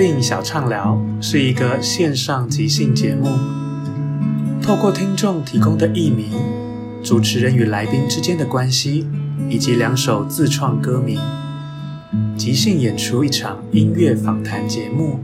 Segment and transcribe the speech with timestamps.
[0.00, 3.28] 电影小畅聊是一个线上即兴节目，
[4.62, 6.30] 透过听众提供的艺名、
[7.04, 9.06] 主持人与来宾之间的关系，
[9.50, 11.20] 以及两首自创歌名，
[12.34, 15.20] 即兴演出一场音乐访谈节目。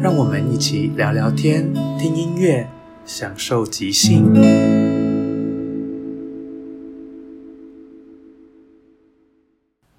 [0.00, 2.68] 让我们一起聊聊天、听音乐，
[3.04, 4.77] 享受即兴。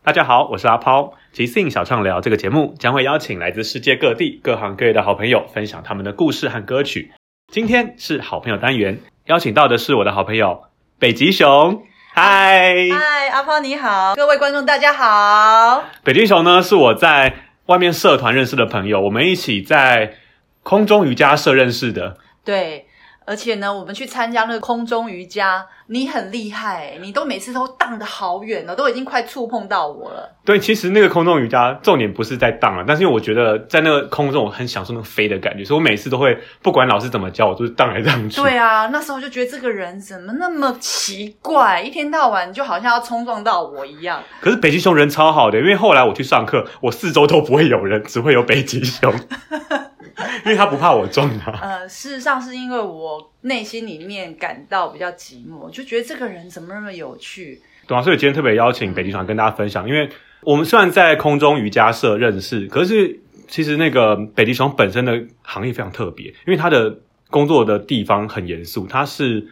[0.09, 1.13] 大家好，我是阿抛。
[1.31, 7.11] 即兴小畅聊这个节目将会邀请来自世界各地各行各业的好朋友，分享他们的故事和歌曲。
[7.53, 10.63] 今天是好朋友单元，邀请到的是我的好朋友
[10.97, 11.83] 北极熊。
[12.11, 15.83] 嗨，嗨，阿抛你好，各位观众大家好。
[16.03, 17.35] 北极熊呢是我在
[17.67, 20.15] 外面社团认识的朋友，我们一起在
[20.63, 22.17] 空中瑜伽社认识的。
[22.43, 22.87] 对，
[23.29, 30.35] 而且呢，我们去参加那个空中瑜伽，你很厉害，你都每次都荡得好远哦，都已经快触碰到我了。
[30.43, 38.41] 对，其实那个空中瑜伽重点不是在荡了，但是因为我觉得在那个空中我很享受那个飞的感觉，所以我每次都会不管老师怎么教我，都是荡来荡去。
[38.41, 44.23] 对啊，那时候就觉得这个人怎么那么奇怪，一天到晚就好像要冲撞到我一样。
[44.41, 49.13] 可是北极熊人超好的，因为后来我去上课，我四周都不会有人，只会有北极熊，
[50.45, 51.51] 因为他不怕我撞他。
[51.61, 57.61] 呃，事实上是因为我内心里面感到比较寂寞，就觉得这个人怎么那么有趣。
[57.87, 60.09] 对啊，所以今天特别邀请北极熊跟大家分享，因为
[60.41, 66.99] 我们虽然在空中瑜伽社认识，可是其实那个北极熊本身的行业非常特别，因为他的
[67.29, 69.47] 工作的地方很严肃，他是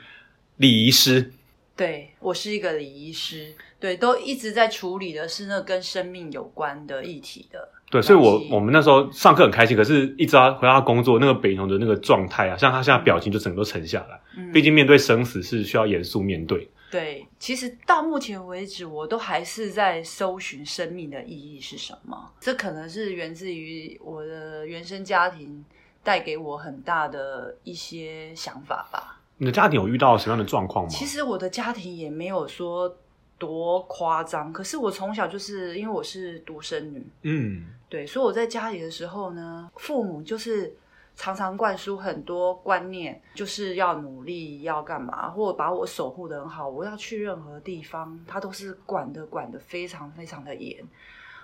[0.58, 1.32] 礼仪师。
[1.76, 7.70] 对我是一个礼仪师，对，都一直在处理的是那跟生命有关的议题的。
[7.90, 14.20] 对，所以我我们那时候上课很开心，可是一直到回到他工作，那个北农的那个状态啊，像他现在表情就整个都沉下来。
[14.38, 16.70] 嗯毕竟面对生死是需要严肃面对。
[16.92, 22.32] 对，其实到目前为止，我都还是在搜寻生命的意义是什么。
[22.40, 25.64] 这可能是源自于我的原生家庭
[26.04, 29.20] 带给我很大的一些想法吧。
[29.38, 30.90] 你的家庭有遇到什么样的状况吗？
[30.90, 32.98] 其实我的家庭也没有说
[33.38, 40.76] 多夸张，可是我从小就是因为我是独生女，嗯，对，所以我在家里的时候呢，父母就是
[41.16, 46.68] 常常灌输很多观念，就是要努力，要干嘛，或者把我守护的很好。
[46.68, 50.84] 我要去任何地方，他都是管的管的非常非常的严。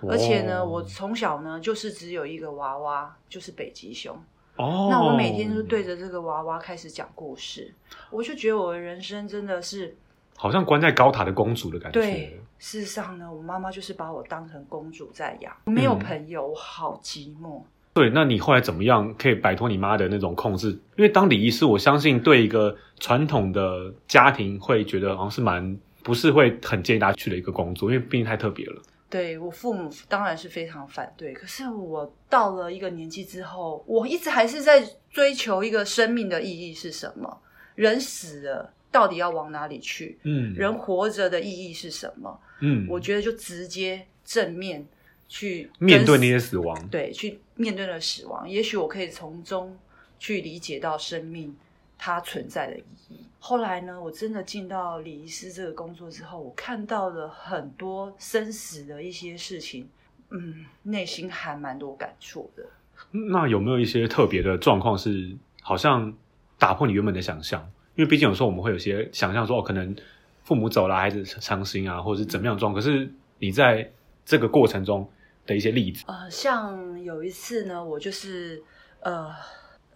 [0.08, 4.16] 而且呢，哦我从小呢就是只有一个娃娃，就是北极熊。
[4.56, 7.74] 哦，那我每天就对着这个娃娃开始讲故事，
[8.10, 9.96] 我就觉得我的人生真的是
[10.36, 12.00] 好像关在高塔的公主的感觉。
[12.00, 12.40] 对。
[12.56, 17.60] 事实上呢，我妈妈就是把我当成公主在养，我没有嗯朋友，我好寂寞。
[17.92, 20.70] 对，那你后来怎么样可以摆脱你妈的那种控制？
[20.96, 28.80] 因为当礼仪师，我相信对一个传统的家庭会觉得好像是蛮不是会很建议大家去的一个工作，因为毕竟太特别了。
[29.10, 37.40] 对我父母当然是非常反对，可是我到了一个年纪之后，我一直还是在追求一个生命的意义是什么？
[37.74, 40.16] 人死了到底要往哪里去？
[40.22, 42.40] 嗯，人活着的意义是什么？
[42.60, 44.86] 嗯，我觉得就直接正面
[45.26, 49.76] 去面对那些死亡，对，去面对了死亡，也许我可以从中
[50.20, 51.52] 去理解到生命
[51.98, 53.16] 它存在的意义。
[53.40, 59.88] 后来呢，我真的进到礼仪师这个工作之后，我看到了很多生死的一些事情，
[60.30, 62.64] 嗯，内心还蛮多感触的。
[63.10, 66.14] 那有没有一些特别的状况是好像
[66.60, 67.68] 打破你原本的想象？
[67.96, 69.94] 因为毕竟有时候我们会有些想象说，哦，可能
[70.42, 72.82] 父母走了，孩子伤心啊，或者是怎么样的状况。
[72.82, 73.90] 可是你在
[74.24, 75.08] 这个过程中
[75.46, 78.62] 的一些例子，呃，像有一次呢，我就是
[79.00, 79.30] 呃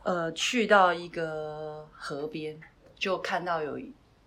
[0.02, 2.58] 呃去到一个河边，
[2.94, 3.78] 就看到有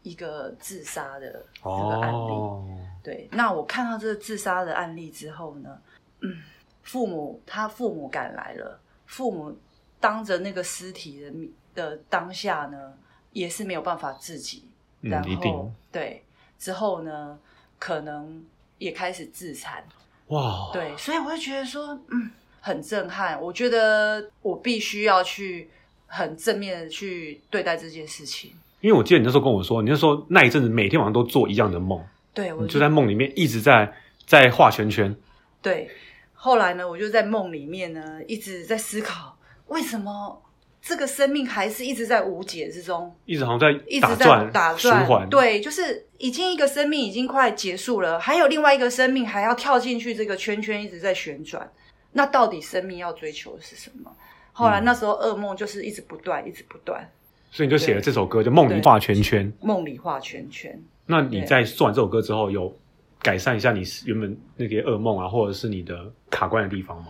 [0.03, 2.15] 一个自杀的这个案例。
[2.15, 2.67] 哦，
[3.03, 5.77] 对，那我看到这个自杀的案例之后呢，
[6.21, 6.37] 嗯，
[6.81, 9.55] 父母他父母赶来了，父母
[9.99, 12.93] 当着那个尸体的面的当下呢，
[13.31, 14.63] 也是没有办法自己，
[15.01, 16.23] 然后对
[16.59, 17.37] 之后呢，
[17.79, 18.43] 可能
[18.77, 19.83] 也开始自残，
[20.27, 23.41] 哇，对，所以我会觉得说，嗯，很震撼。
[23.41, 25.69] 我觉得我必须要去
[26.07, 28.51] 很正面的去对待这件事情。
[28.81, 33.93] 因为我记得你那时候跟我说，你那时候那一阵子每天晚上都做一样的梦，对，我你就在梦里面一直在
[34.25, 35.15] 在画圈圈，
[35.61, 35.89] 对，
[36.33, 39.37] 后来呢，我就在梦里面呢，一直在思考，
[39.67, 40.41] 为什么
[40.81, 51.71] 这个生命还是一直在无解之中，一直好像在一直在打转对，就是已经一个生命已经快结束了，还有另外一个生命还要跳进去这个圈圈，一直在旋转。
[52.13, 54.11] 那到底生命要追求的是什么？
[54.51, 57.09] 后来嗯那时候噩梦就是一直不断，一直不断，
[57.51, 59.51] 所以你就写了这首歌，就梦里画圈圈。
[59.61, 60.77] 梦里画圈圈。
[61.05, 62.75] 那你在做完这首歌之后，有
[63.21, 67.07] 改善一下你原本那些噩梦啊，或者是你的卡关的地方吗？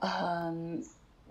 [0.00, 0.82] 嗯，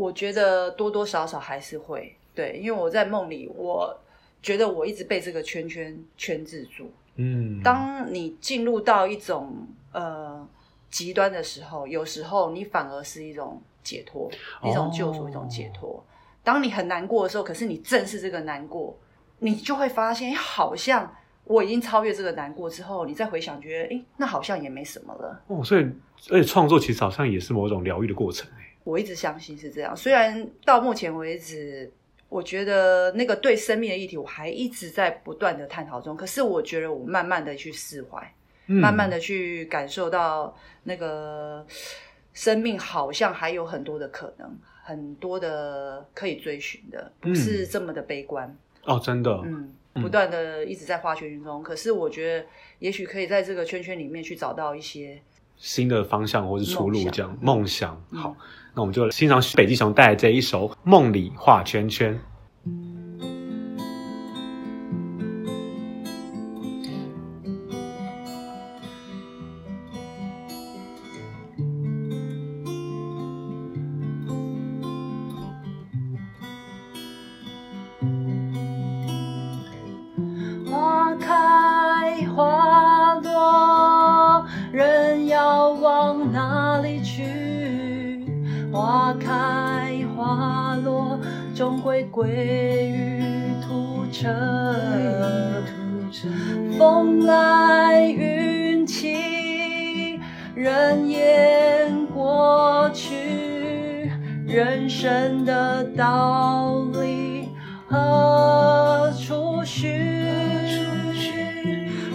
[0.02, 3.96] 我觉得多多少少还是会对，因为我在梦里，我
[4.42, 6.92] 觉得我一直被这个圈圈圈制住。
[7.18, 10.48] 嗯，当你进入到一种呃
[10.90, 14.28] 极端的时候，有时候你反而是一种解脱，
[14.64, 16.04] 一种救赎，哦一种解脱。
[16.44, 18.98] 当你很难过的时候，可是你正视这个难过，
[19.38, 21.14] 你就会发现，哎好像
[21.44, 25.44] 我已经超越这个难过之后，你再回想，觉得，哎，那好像也没什么了。
[25.46, 25.84] 哦，所以
[26.32, 31.92] 而且创作其实好像也是某种疗愈的过程欸我一直相信是这样，虽然到目前为止，
[32.30, 36.16] 我觉得那个对生命的议题，我还一直在不断的探讨中。
[36.18, 38.34] 可是我觉得我慢慢的去释怀，
[38.68, 38.78] 嗯。
[38.78, 41.66] 慢慢的去感受到那个
[42.34, 48.58] 生命好像还有很多的可能，很多的可以追寻的，不是这么的悲观。
[48.86, 50.02] 哦，真的，嗯，嗯。
[50.02, 52.46] 不断的一直在画圈圈中，可是我觉得
[52.80, 55.22] 也许可以在这个圈圈里面去找到一些
[55.62, 57.96] 新的方向或是出路，这样梦想。
[58.10, 58.36] 嗯好，
[58.74, 62.16] 那我们就欣赏北极熊带来这一首《梦里画圈圈》。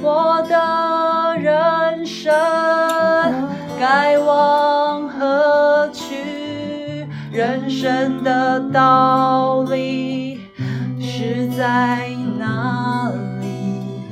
[0.08, 2.32] 我的人生
[3.80, 7.08] 该往何去？
[7.32, 10.42] 人生的道理
[11.00, 12.08] 是在
[12.38, 13.10] 哪
[13.40, 14.04] 里？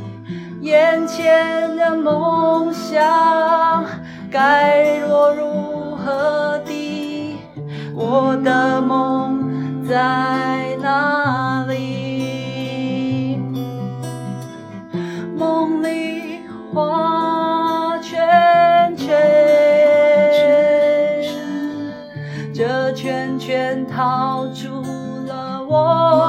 [0.63, 3.85] 眼前的梦想
[4.29, 7.37] 该落入何地？
[7.95, 10.44] 我的梦在
[23.95, 24.83] 套住
[25.25, 26.24] 了我。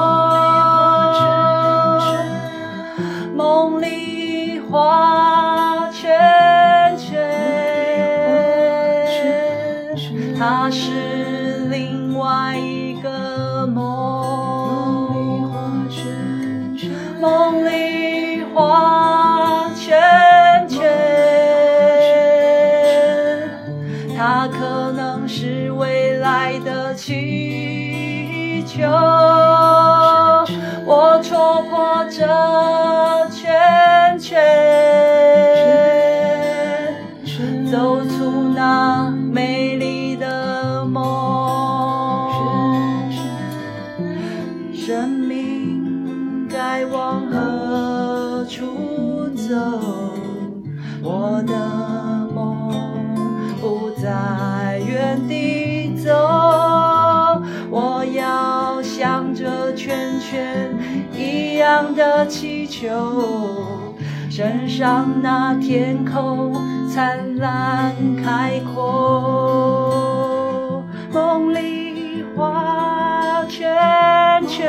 [61.66, 62.94] 亮的气球，
[64.30, 66.54] 身上那天空
[66.88, 67.92] 灿烂
[68.22, 70.04] 开阔，
[71.12, 73.66] 梦里画圈
[74.46, 74.64] 圈，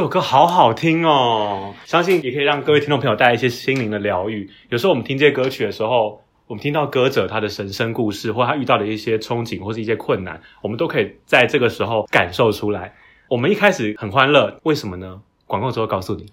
[0.00, 4.48] 这首歌好好听哦，相信也可以让各位听众朋友带来一些心灵的疗愈。
[4.70, 12.94] 有时候我们听这些歌曲的时候，我们听到歌者他的神生故事，或他遇到的一些憧憬，或是一些困难，我们都可以在这个时候感受出来。
[13.28, 15.20] 我们一开始很欢乐，为什么呢？
[15.46, 16.24] 广告之后告诉你。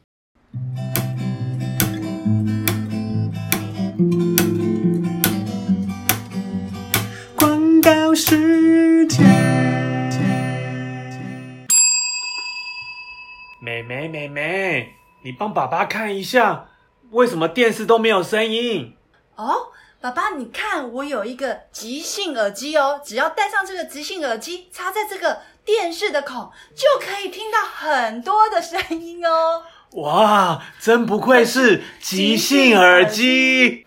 [13.83, 14.93] 妹妹，妹妹，
[15.23, 16.69] 你帮爸爸看一下，
[17.11, 18.95] 为什么电视都没有声音？
[19.35, 29.63] 哦，爸爸，你看，我有一个即兴耳机哦，只要戴上这个即兴耳机，插在这个电视的孔，就可以听到很多的声音哦。
[29.93, 33.85] 哇，真不愧是即兴耳机！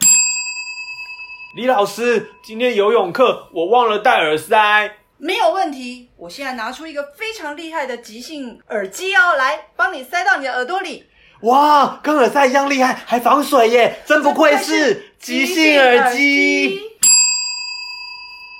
[1.54, 4.99] 李老师，今天游泳课我忘了戴耳塞。
[5.22, 11.04] 没有问题，我现在拿出一个非常厉害的即兴耳机哦，来帮你塞到你的耳朵里。
[11.42, 14.00] 哇，跟耳塞一样厉害，还防水耶！
[14.06, 16.80] 真不愧是即兴耳机。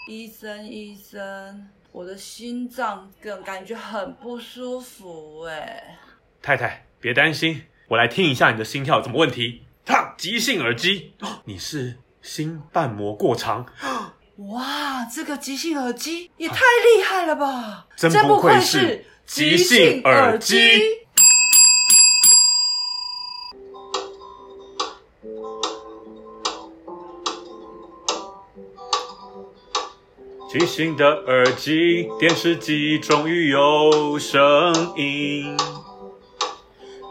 [0.06, 5.98] 医生，医生，我的心脏更感觉很不舒服哎。
[6.42, 9.62] 太太，别担心，我来听一下你的心跳有什么问题。
[9.86, 13.64] 哈，即兴耳机，哦你是心瓣膜过长，
[14.48, 17.86] 哇，这个即兴耳机也太厉害了吧！
[17.94, 20.56] 真不不愧是是即兴耳机。
[30.50, 35.54] 即兴的耳机，电视机终于有声音。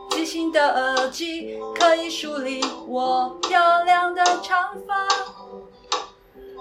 [0.09, 5.38] 即兴的耳机可以梳理我漂亮的长发。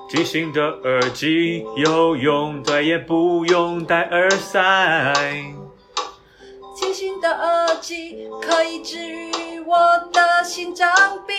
[0.08, 5.14] 即兴的耳机有用，再也不用戴耳塞。
[6.74, 9.76] 即兴的耳机可以治愈我
[10.10, 10.88] 的心脏
[11.26, 11.36] 病。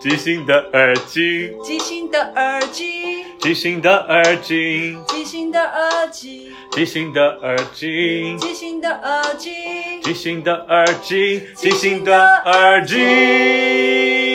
[0.00, 10.00] 即兴的耳机，即兴的耳机，即兴的耳机，即兴的耳机，即兴的耳机，即兴的耳机。
[10.02, 14.29] 即兴的耳机，即兴的耳机。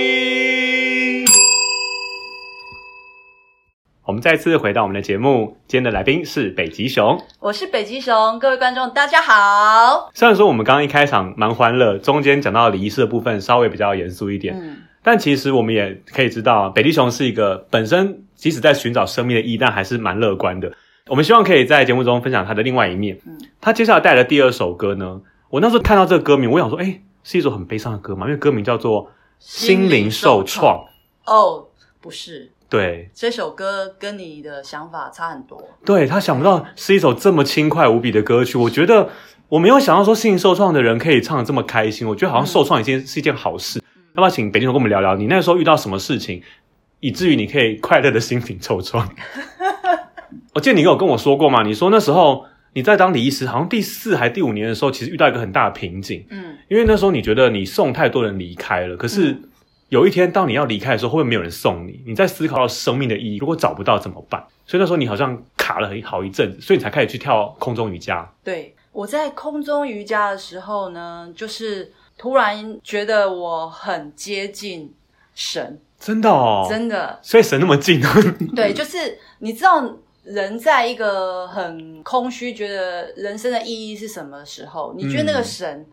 [4.25, 7.15] 再次回到我们的节目，今天的来宾是北极熊。
[7.39, 10.09] 我是北极熊，各位观众大家好。
[10.15, 20.73] 虽然说我们刚刚一开场蛮欢乐，中间讲到礼仪式的部分稍微比较严肃一点，嗯，但其实我们也可以知道，北极熊是一个本身即使在寻找生命的意义，但还是蛮乐观的。
[21.05, 23.19] 我们希望可以在节目中分享他的另外一面。
[23.27, 29.03] 嗯他接下来带来的第二首歌呢，我那时候看到这个歌名，我想说，哎，是一首很悲伤的歌嘛，因为歌名叫做
[29.37, 30.83] 《心灵受创》。
[31.31, 31.67] 哦，
[32.01, 35.61] 不是，对，这首歌跟你的想法差很多。
[35.85, 39.09] 对他想不到是一首这么轻快无比的歌曲，我觉得
[39.49, 43.79] 我没有想到说心灵受创的人可以唱的这么开心，我觉得好像受创已经是一件好事。
[44.15, 46.41] 要不要请北京熊跟我们聊聊，你那时候遇到什么事情，
[47.01, 49.07] 以至于你可以快乐的心情受创？
[50.55, 59.37] 我记得你有跟我说过嘛，你说那时候你在当礼仪师，好像第四还第五年的时候，其实遇到一个很大的瓶颈，嗯，因为那时候你觉得你送太多人离开了，可是
[59.89, 62.01] 有一天当你要离开的时候，会不会没有人送你？
[62.05, 64.43] 你在思考到生命的意义，如果找不到怎么办？
[64.65, 68.27] 所以那时候你好像卡了很好一阵子，所以你才开始去跳空中瑜伽。
[68.43, 74.91] 对，我在空中瑜伽的时候呢，就是突然觉得我很接近
[75.35, 78.01] 神，真的哦，真的，所以神那么近，
[78.55, 79.87] 对，就是你知道，
[80.23, 85.85] 人在一个很空虚，觉得人生的意义是什么时候，你觉得那个神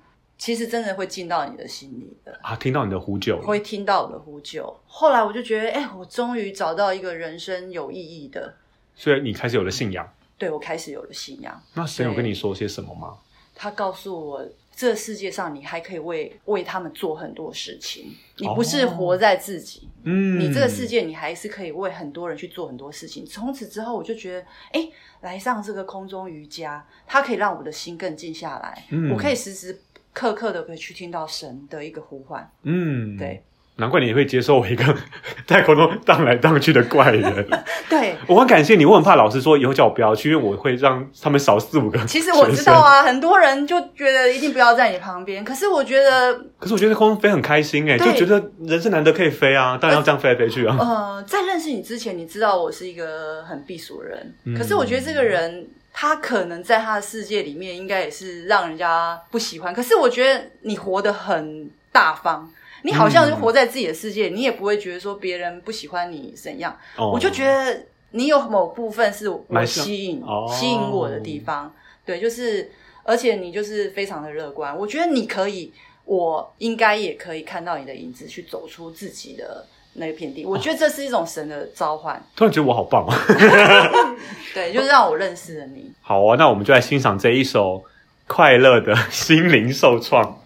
[0.43, 2.37] 其实真的会进到你的心里的。
[2.43, 4.77] 啊，听到你的呼救，会听到我的呼救。
[4.89, 8.53] 后来我就觉得，哎、我终于找到一个人生有意义的，
[8.97, 10.13] 所以你开始有了信仰。
[10.37, 11.63] 对我开始有了信仰。
[11.75, 13.19] 那神有跟你说些什么吗？
[13.55, 14.45] 他告诉我，
[14.75, 23.25] 这世界上你还可以为为他们做很多事情，你不是活在自己，嗯，你这个世界你还是可以为很多人去做很多事情。
[23.25, 24.89] 从此之后，我就觉得，哎、
[25.21, 29.81] 来上这个空中瑜伽，它可以让我的心更静下来，嗯我可以时时
[30.13, 32.49] 刻刻的可以去听到神的一个呼唤。
[32.65, 33.43] 嗯，对，
[33.77, 34.85] 难怪你会接受我一个
[35.47, 37.47] 在空中荡来荡去的怪人。
[37.89, 41.99] 对，我很感谢你，我很怕老师说以后叫我不要去，因为我会让他们少四五个。
[42.07, 50.77] 其实我知道，啊，很多人就觉得一定不要在你旁边，可是我觉得，可是我觉得空中飞很开心哎，就对觉得人生难得可以飞啊，当然要这样飞来飞去啊。
[50.79, 55.67] 呃，在认识你之前，你知道我是一个很避暑的人，嗯可是我觉得这个人。
[55.93, 59.75] 他可能在他的世界里面，应该也是让人家不喜欢。
[59.75, 62.51] 可是我觉得你活得很大方，
[62.83, 66.77] 你好像就活在自己的世界，你也不会觉得说别人不喜欢你怎样。
[66.97, 72.71] 哦我就觉得你有某部分是我吸引、哦吸引我的地方，对，就是
[73.05, 75.73] 而且你就是非常的乐观，我觉得你可以，
[76.05, 80.45] 我应该也可以看到你的影子，去走出自己的那一片地。
[80.45, 83.17] 我觉得这是一种神的召唤，突然觉得我好棒啊！
[84.55, 85.93] 对，就是让我认识了你。
[86.01, 87.85] 好啊，那我们就来欣赏这一首
[88.27, 90.39] 快乐的心灵受创。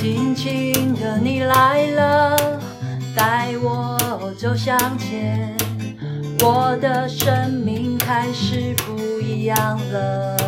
[0.00, 2.34] 轻轻的你来了，
[3.14, 3.98] 带我
[4.38, 5.54] 走向前，
[6.40, 10.38] 我的生命开始不一样了。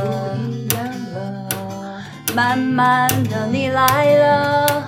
[2.35, 4.85] 慢慢的你来了，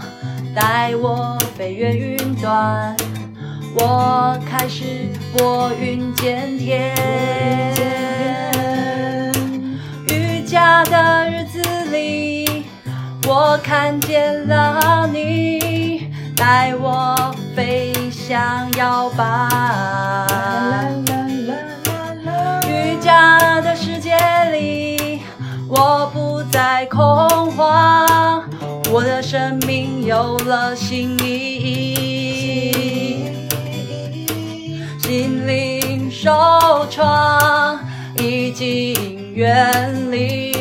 [0.55, 2.97] 带我飞越云端，
[3.77, 6.95] 我开始拨云见天。
[10.09, 11.61] 瑜伽的日子
[11.93, 12.34] 里，
[13.27, 19.25] 我看见了你，带我飞向摇摆。
[22.69, 24.15] 瑜伽的世界
[24.53, 25.21] 里，
[25.69, 28.45] 我不再恐慌，
[28.93, 32.75] 我的生命有了新意义。
[35.03, 37.79] 心灵受创
[38.19, 40.54] 已经远离，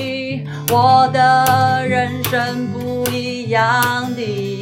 [0.69, 4.61] 我的人生不一样的。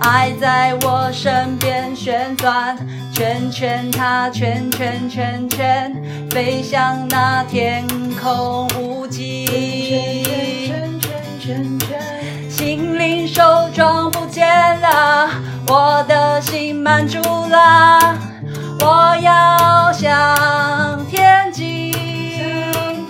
[0.00, 2.76] 爱在我身边旋转，
[3.12, 5.92] 圈圈它圈圈圈圈，
[6.30, 7.86] 飞向那天
[8.22, 9.46] 空无际。
[12.48, 13.42] 心灵手
[13.74, 14.46] 中不见
[14.80, 15.28] 了，
[15.68, 18.16] 我的心满足了，
[18.80, 21.92] 我要向天际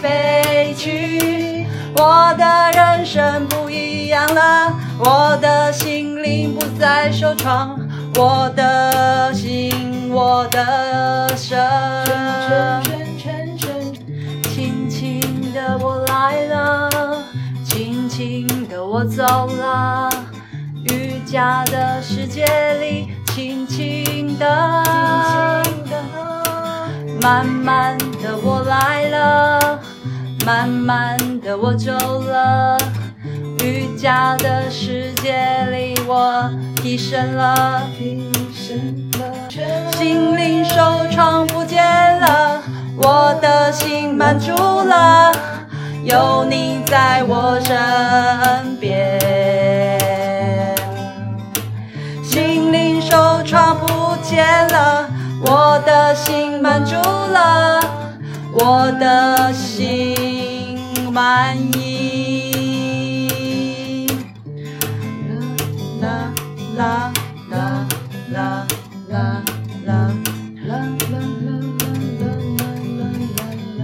[0.02, 0.42] 飞
[0.76, 1.66] 去。
[1.96, 7.78] 我的人生不一样了，我的心灵不再受创，
[8.16, 11.58] 我的心，我的身。
[14.50, 17.22] 轻轻的我来了，
[17.64, 20.08] 轻轻的我走了，
[20.84, 22.46] 瑜伽的世界
[22.80, 24.82] 里，轻轻的，
[27.20, 29.78] 慢慢的我来了，
[30.46, 32.78] 慢慢的我走了，
[33.64, 35.34] 瑜伽的世界
[35.72, 37.82] 里我提升了，
[39.98, 40.76] 心灵受
[41.10, 41.84] 创不见
[42.20, 42.62] 了，
[42.96, 45.32] 我的心满足了，
[46.04, 49.18] 有你在我身边。
[52.22, 55.08] 心灵受创不见了，
[55.44, 57.80] 我的心满足了，
[58.52, 60.35] 我的心
[61.16, 62.50] 满意。
[66.02, 66.04] 啦
[66.76, 67.08] 啦啦
[67.48, 67.88] 啦
[68.28, 68.66] 啦
[69.08, 69.16] 啦
[69.86, 70.12] 啦啦
[70.66, 73.08] 啦啦啦啦
[73.78, 73.82] 啦啦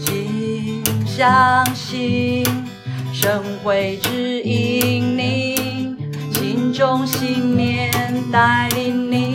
[0.00, 0.04] 请
[1.06, 2.42] 相信，
[3.12, 5.94] 神会指引你，
[6.32, 7.88] 心中信念
[8.32, 9.31] 带领你。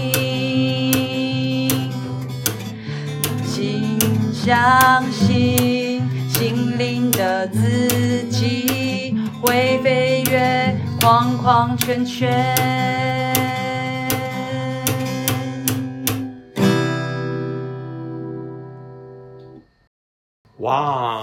[4.48, 12.56] 相信，心灵的自己会飞越框框圈圈。
[20.60, 21.22] 哇，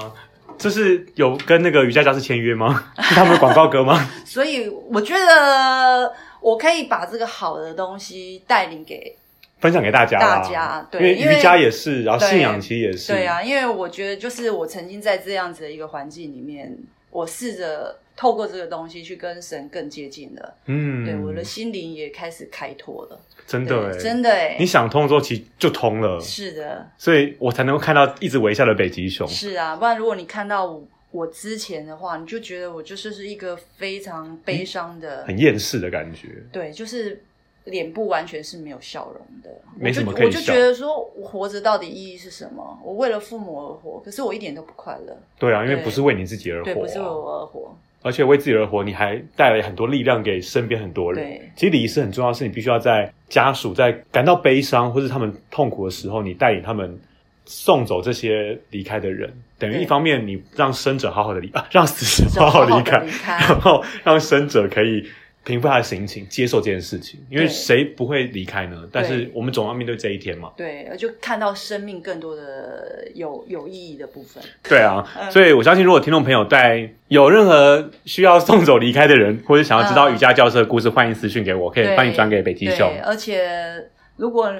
[0.59, 2.85] 这是有跟那个瑜伽教室签约吗？
[3.01, 4.07] 是他们的广告歌吗？
[4.27, 9.17] 所以我觉得我可以把这个好的东西带领给
[9.64, 16.77] 分享给大家啦，大家对因为瑜伽也是，然后信仰其实也是，对啊，因为我觉得就是我曾经在这样子的一个环境里面，
[17.11, 29.27] 我试着透过这个东西去跟神更接近了，嗯，对我的心灵也开始开拓了，真的哎，真的哎你，想通之后，其实就通了，是的，所以我才能够看到一直微笑的北极熊。
[29.27, 37.24] 是啊，不然如果你看到我我之前的话，你就觉得我就是是一个非常悲伤的，很厌世的感觉，对，就是
[37.64, 39.50] 脸部完全是没有笑容的。
[39.79, 42.79] 没什么我就我就觉得说，我活着到底意义是什么？
[42.85, 45.16] 我为了父母而活，可是我一点都不快乐。
[45.38, 47.77] 对啊，因为不是为你自己而活、不是为我而活。
[48.03, 51.50] 而且为自己而活，你还带来很多力量给身边很多人对。
[51.57, 57.00] 其实礼仪是很重要的是，你必须要在家属在感到悲伤或是他们痛苦的时候，你带领他们
[57.46, 59.33] 送走这些离开的人。
[59.59, 65.09] 等于一方面你让生者好好的离啊，让死者好好离开然后让生者可以
[65.45, 67.21] 平复他的心情，接受这件事情。
[67.31, 68.89] 因为对谁不会离开呢？
[68.91, 70.51] 但是我们总要面对这一天嘛。
[70.57, 74.43] 对，就看到生命更多的有有意义的部分。
[74.63, 82.91] 对啊， 嗯所以我相信，如果听众朋友在有任何需要送走离开的人，或者想要知道嗯瑜伽教室的故事，欢迎私讯给我，可以对帮你转给北极熊，。
[83.05, 84.51] 而且如果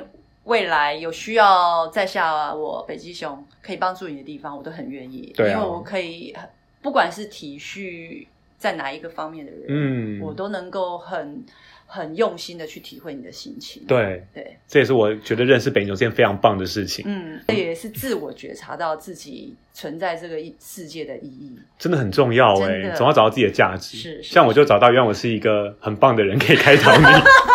[0.44, 6.35] 未来有需要在下我北极熊可以帮助你的地方，我都很愿意，对啊因为我可以
[6.83, 8.27] 不管是体恤
[8.64, 11.44] 在哪一个方面的人，嗯，我都能够很
[11.85, 13.83] 很用心的去体会你的心情。
[13.87, 21.59] 对，对，这也是我觉得认识北极熊是件非常棒的事情，嗯，这也是自我觉察到自己存在这个世界的意义。
[21.79, 23.98] 真的很重要哎、总要找到自己的价值。
[23.98, 27.05] 是是像我就找到，原来我是一个很棒的人，可以开导你。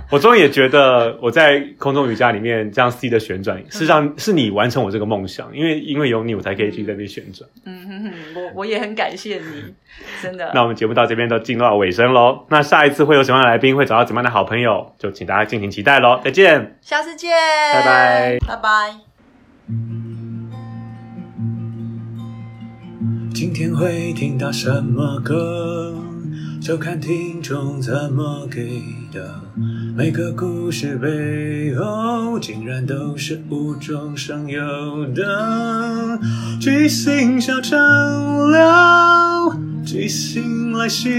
[0.10, 7.48] 我终于也觉得我在空中瑜伽里面这样 C 的旋转，事实上是你完成我这个梦想，因为因为有你，我才可以继续在那边旋转。
[7.64, 9.74] 嗯哼哼，我我也很感谢你，
[10.22, 10.50] 真的。
[10.54, 12.46] 那我们节目到这边都进入到尾声喽。
[12.50, 16.20] 那下一次会有什么样的来宾，会找到怎么样的好朋友，就请大家敬请期待喽。
[16.24, 16.78] 再见。
[16.80, 17.30] 下次见，
[17.72, 18.70] 拜拜，拜拜。
[23.34, 25.92] 今天会听到什么歌，
[26.64, 29.38] 就看听众怎么给的。
[29.94, 34.62] 每个故事背后，竟然都是无中生有
[35.14, 36.18] 的。
[36.58, 37.78] 即兴小畅
[38.50, 41.10] 聊，即兴来洗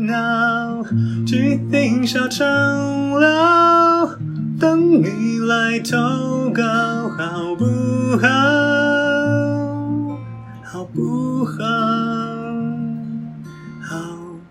[0.00, 0.82] 脑，
[1.24, 4.18] 即兴小畅聊，
[4.58, 6.64] 等你来投稿，
[7.16, 7.64] 好不
[8.20, 8.28] 好？
[10.64, 11.25] 好不？